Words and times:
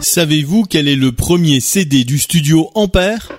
Savez-vous 0.00 0.64
quel 0.64 0.88
est 0.88 0.96
le 0.96 1.12
premier 1.12 1.60
CD 1.60 2.04
du 2.04 2.18
studio 2.18 2.70
Ampère? 2.74 3.30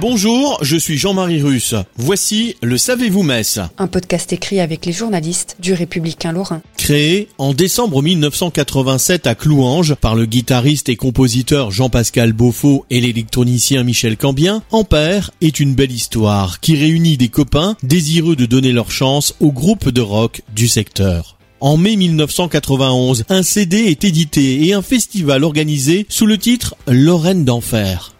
Bonjour, 0.00 0.58
je 0.62 0.76
suis 0.76 0.96
Jean-Marie 0.96 1.42
Russe. 1.42 1.74
Voici 1.96 2.56
le 2.62 2.76
Savez-vous 2.78 3.22
Metz, 3.22 3.58
Un 3.78 3.86
podcast 3.86 4.32
écrit 4.32 4.60
avec 4.60 4.86
les 4.86 4.92
journalistes 4.92 5.56
du 5.60 5.72
Républicain 5.72 6.30
Lorrain. 6.32 6.62
créé 6.76 7.28
en 7.38 7.52
décembre 7.54 8.02
1987 8.02 9.26
à 9.26 9.34
Clouange 9.34 9.94
par 9.94 10.14
le 10.14 10.26
guitariste 10.26 10.88
et 10.88 10.96
compositeur 10.96 11.70
Jean-Pascal 11.70 12.32
Beaufort 12.32 12.84
et 12.90 13.00
l'électronicien 13.00 13.82
Michel 13.82 14.16
Cambien. 14.16 14.62
Ampère 14.70 15.30
est 15.40 15.58
une 15.58 15.74
belle 15.74 15.92
histoire 15.92 16.60
qui 16.60 16.76
réunit 16.76 17.16
des 17.16 17.28
copains 17.28 17.76
désireux 17.82 18.36
de 18.36 18.46
donner 18.46 18.72
leur 18.72 18.90
chance 18.90 19.34
au 19.40 19.50
groupe 19.50 19.88
de 19.88 20.00
rock 20.02 20.42
du 20.54 20.68
secteur. 20.68 21.38
En 21.60 21.76
mai 21.76 21.96
1991, 21.96 23.24
un 23.28 23.42
CD 23.42 23.76
est 23.84 24.04
édité 24.04 24.66
et 24.66 24.74
un 24.74 24.82
festival 24.82 25.44
organisé 25.44 26.04
sous 26.08 26.26
le 26.26 26.36
titre 26.36 26.74
Lorraine 26.86 27.44
d'Enfer. 27.44 28.12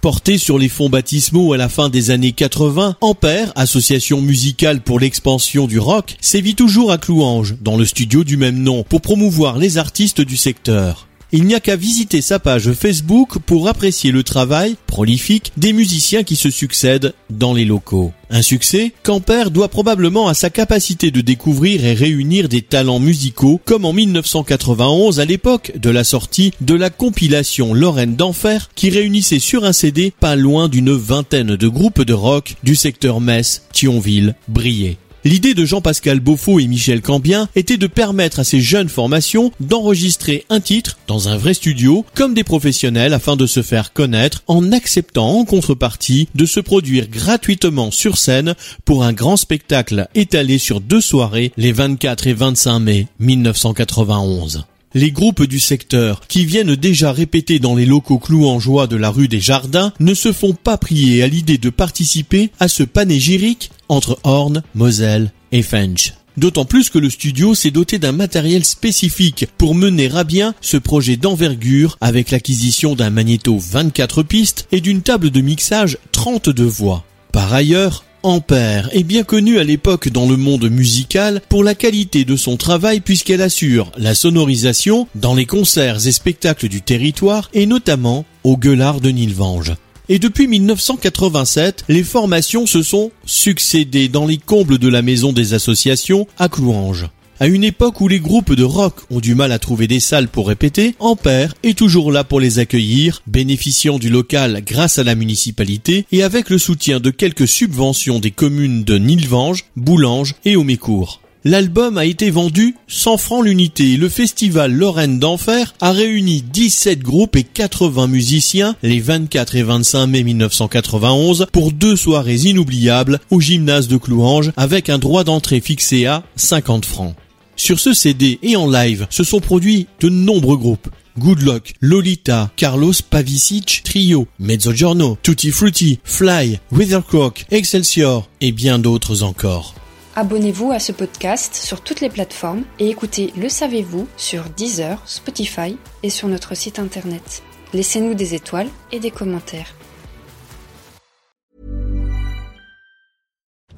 Porté 0.00 0.36
sur 0.36 0.58
les 0.58 0.68
fonds 0.68 0.88
baptismaux 0.88 1.52
à 1.52 1.56
la 1.56 1.68
fin 1.68 1.88
des 1.88 2.10
années 2.10 2.32
80, 2.32 2.96
Ampère, 3.00 3.52
association 3.54 4.20
musicale 4.20 4.80
pour 4.80 4.98
l'expansion 4.98 5.68
du 5.68 5.78
rock, 5.78 6.16
sévit 6.20 6.56
toujours 6.56 6.90
à 6.90 6.98
Clouange, 6.98 7.54
dans 7.60 7.76
le 7.76 7.84
studio 7.84 8.24
du 8.24 8.36
même 8.36 8.58
nom, 8.58 8.82
pour 8.82 9.00
promouvoir 9.00 9.58
les 9.58 9.78
artistes 9.78 10.20
du 10.20 10.36
secteur. 10.36 11.06
Il 11.34 11.44
n'y 11.44 11.54
a 11.54 11.60
qu'à 11.60 11.76
visiter 11.76 12.20
sa 12.20 12.38
page 12.38 12.72
Facebook 12.74 13.38
pour 13.38 13.66
apprécier 13.66 14.12
le 14.12 14.22
travail 14.22 14.76
prolifique 14.86 15.50
des 15.56 15.72
musiciens 15.72 16.24
qui 16.24 16.36
se 16.36 16.50
succèdent 16.50 17.14
dans 17.30 17.54
les 17.54 17.64
locaux. 17.64 18.12
Un 18.28 18.42
succès 18.42 18.92
qu'Ampère 19.02 19.50
doit 19.50 19.68
probablement 19.68 20.28
à 20.28 20.34
sa 20.34 20.50
capacité 20.50 21.10
de 21.10 21.22
découvrir 21.22 21.86
et 21.86 21.94
réunir 21.94 22.50
des 22.50 22.60
talents 22.60 23.00
musicaux, 23.00 23.62
comme 23.64 23.86
en 23.86 23.94
1991 23.94 25.20
à 25.20 25.24
l'époque 25.24 25.72
de 25.76 25.88
la 25.88 26.04
sortie 26.04 26.52
de 26.60 26.74
la 26.74 26.90
compilation 26.90 27.72
Lorraine 27.72 28.14
d'Enfer, 28.14 28.68
qui 28.74 28.90
réunissait 28.90 29.38
sur 29.38 29.64
un 29.64 29.72
CD 29.72 30.12
pas 30.20 30.36
loin 30.36 30.68
d'une 30.68 30.92
vingtaine 30.92 31.56
de 31.56 31.68
groupes 31.68 32.02
de 32.02 32.12
rock 32.12 32.56
du 32.62 32.76
secteur 32.76 33.22
Metz, 33.22 33.62
Thionville, 33.72 34.34
Briey. 34.48 34.98
L'idée 35.24 35.54
de 35.54 35.64
Jean-Pascal 35.64 36.18
Beaufort 36.18 36.58
et 36.58 36.66
Michel 36.66 37.00
Cambien 37.00 37.48
était 37.54 37.76
de 37.76 37.86
permettre 37.86 38.40
à 38.40 38.44
ces 38.44 38.60
jeunes 38.60 38.88
formations 38.88 39.52
d'enregistrer 39.60 40.44
un 40.50 40.58
titre 40.58 40.98
dans 41.06 41.28
un 41.28 41.36
vrai 41.36 41.54
studio 41.54 42.04
comme 42.14 42.34
des 42.34 42.42
professionnels 42.42 43.14
afin 43.14 43.36
de 43.36 43.46
se 43.46 43.62
faire 43.62 43.92
connaître 43.92 44.42
en 44.48 44.72
acceptant 44.72 45.38
en 45.38 45.44
contrepartie 45.44 46.28
de 46.34 46.44
se 46.44 46.58
produire 46.58 47.08
gratuitement 47.08 47.92
sur 47.92 48.18
scène 48.18 48.56
pour 48.84 49.04
un 49.04 49.12
grand 49.12 49.36
spectacle 49.36 50.08
étalé 50.16 50.58
sur 50.58 50.80
deux 50.80 51.00
soirées 51.00 51.52
les 51.56 51.70
24 51.70 52.26
et 52.26 52.34
25 52.34 52.80
mai 52.80 53.06
1991. 53.20 54.64
Les 54.94 55.10
groupes 55.10 55.44
du 55.44 55.58
secteur, 55.58 56.20
qui 56.28 56.44
viennent 56.44 56.76
déjà 56.76 57.12
répéter 57.12 57.58
dans 57.58 57.74
les 57.74 57.86
locaux 57.86 58.18
clouangeois 58.18 58.86
de 58.86 58.96
la 58.96 59.08
rue 59.08 59.28
des 59.28 59.40
Jardins, 59.40 59.92
ne 60.00 60.12
se 60.12 60.32
font 60.32 60.52
pas 60.52 60.76
prier 60.76 61.22
à 61.22 61.28
l'idée 61.28 61.56
de 61.56 61.70
participer 61.70 62.50
à 62.60 62.68
ce 62.68 62.82
panégyrique 62.82 63.70
entre 63.88 64.18
Horn, 64.22 64.62
Moselle 64.74 65.32
et 65.50 65.62
Fench. 65.62 66.12
D'autant 66.36 66.64
plus 66.64 66.90
que 66.90 66.98
le 66.98 67.10
studio 67.10 67.54
s'est 67.54 67.70
doté 67.70 67.98
d'un 67.98 68.12
matériel 68.12 68.64
spécifique 68.64 69.46
pour 69.58 69.74
mener 69.74 70.10
à 70.14 70.24
bien 70.24 70.54
ce 70.60 70.76
projet 70.76 71.16
d'envergure 71.16 71.96
avec 72.00 72.30
l'acquisition 72.30 72.94
d'un 72.94 73.10
magnéto 73.10 73.58
24 73.58 74.22
pistes 74.22 74.66
et 74.72 74.80
d'une 74.80 75.02
table 75.02 75.30
de 75.30 75.40
mixage 75.40 75.98
32 76.12 76.64
voix. 76.64 77.04
Par 77.32 77.52
ailleurs, 77.52 78.04
Ampère 78.24 78.88
est 78.92 79.02
bien 79.02 79.24
connue 79.24 79.58
à 79.58 79.64
l'époque 79.64 80.08
dans 80.08 80.28
le 80.28 80.36
monde 80.36 80.70
musical 80.70 81.42
pour 81.48 81.64
la 81.64 81.74
qualité 81.74 82.24
de 82.24 82.36
son 82.36 82.56
travail 82.56 83.00
puisqu'elle 83.00 83.42
assure 83.42 83.90
la 83.96 84.14
sonorisation 84.14 85.08
dans 85.16 85.34
les 85.34 85.46
concerts 85.46 86.06
et 86.06 86.12
spectacles 86.12 86.68
du 86.68 86.82
territoire 86.82 87.50
et 87.52 87.66
notamment 87.66 88.24
au 88.44 88.56
Gueulard 88.56 89.00
de 89.00 89.10
Nilvange. 89.10 89.74
Et 90.08 90.18
depuis 90.18 90.46
1987, 90.46 91.84
les 91.88 92.04
formations 92.04 92.66
se 92.66 92.82
sont 92.82 93.10
succédées 93.24 94.08
dans 94.08 94.26
les 94.26 94.38
combles 94.38 94.78
de 94.78 94.88
la 94.88 95.02
maison 95.02 95.32
des 95.32 95.54
associations 95.54 96.26
à 96.38 96.48
Clouange. 96.48 97.08
À 97.42 97.48
une 97.48 97.64
époque 97.64 98.00
où 98.00 98.06
les 98.06 98.20
groupes 98.20 98.54
de 98.54 98.62
rock 98.62 98.94
ont 99.10 99.18
du 99.18 99.34
mal 99.34 99.50
à 99.50 99.58
trouver 99.58 99.88
des 99.88 99.98
salles 99.98 100.28
pour 100.28 100.46
répéter, 100.46 100.94
Ampère 101.00 101.54
est 101.64 101.76
toujours 101.76 102.12
là 102.12 102.22
pour 102.22 102.38
les 102.38 102.60
accueillir, 102.60 103.20
bénéficiant 103.26 103.98
du 103.98 104.10
local 104.10 104.62
grâce 104.64 105.00
à 105.00 105.02
la 105.02 105.16
municipalité 105.16 106.06
et 106.12 106.22
avec 106.22 106.50
le 106.50 106.58
soutien 106.58 107.00
de 107.00 107.10
quelques 107.10 107.48
subventions 107.48 108.20
des 108.20 108.30
communes 108.30 108.84
de 108.84 108.96
Nilvange, 108.96 109.64
Boulange 109.74 110.36
et 110.44 110.54
Aumécourt. 110.54 111.20
L'album 111.44 111.98
a 111.98 112.04
été 112.04 112.30
vendu 112.30 112.76
100 112.86 113.16
francs 113.16 113.44
l'unité 113.44 113.96
le 113.96 114.08
festival 114.08 114.72
Lorraine 114.72 115.18
d'Enfer 115.18 115.74
a 115.80 115.90
réuni 115.90 116.42
17 116.42 117.00
groupes 117.00 117.34
et 117.34 117.42
80 117.42 118.06
musiciens 118.06 118.76
les 118.84 119.00
24 119.00 119.56
et 119.56 119.64
25 119.64 120.06
mai 120.06 120.22
1991 120.22 121.46
pour 121.50 121.72
deux 121.72 121.96
soirées 121.96 122.36
inoubliables 122.36 123.18
au 123.32 123.40
gymnase 123.40 123.88
de 123.88 123.96
Clouange 123.96 124.52
avec 124.56 124.88
un 124.88 124.98
droit 124.98 125.24
d'entrée 125.24 125.60
fixé 125.60 126.06
à 126.06 126.22
50 126.36 126.84
francs. 126.84 127.16
Sur 127.56 127.78
ce 127.78 127.92
CD 127.92 128.38
et 128.42 128.56
en 128.56 128.70
live 128.70 129.06
se 129.10 129.24
sont 129.24 129.40
produits 129.40 129.86
de 130.00 130.08
nombreux 130.08 130.56
groupes. 130.56 130.88
Good 131.18 131.42
Luck, 131.42 131.74
Lolita, 131.80 132.50
Carlos 132.56 132.94
Pavicic, 133.10 133.82
Trio, 133.84 134.26
Mezzogiorno, 134.38 135.18
Tutti 135.22 135.50
Frutti, 135.50 136.00
Fly, 136.04 136.58
Withercock, 136.70 137.44
Excelsior 137.50 138.28
et 138.40 138.50
bien 138.52 138.78
d'autres 138.78 139.22
encore. 139.22 139.74
Abonnez-vous 140.16 140.72
à 140.72 140.78
ce 140.78 140.92
podcast 140.92 141.54
sur 141.54 141.82
toutes 141.82 142.00
les 142.00 142.10
plateformes 142.10 142.64
et 142.78 142.88
écoutez 142.88 143.32
Le 143.36 143.48
Savez-vous 143.48 144.08
sur 144.16 144.44
Deezer, 144.56 145.02
Spotify 145.06 145.76
et 146.02 146.10
sur 146.10 146.28
notre 146.28 146.54
site 146.54 146.78
internet. 146.78 147.42
Laissez-nous 147.74 148.14
des 148.14 148.34
étoiles 148.34 148.68
et 148.90 149.00
des 149.00 149.10
commentaires. 149.10 149.74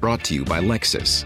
Brought 0.01 0.23
to 0.23 0.35
you 0.35 0.43
by 0.43 0.61
Lexus. 0.61 1.25